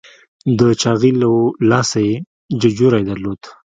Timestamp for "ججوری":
2.61-3.03